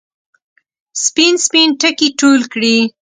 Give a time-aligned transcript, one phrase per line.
[1.03, 2.77] سپین، سپین ټکي ټول کړي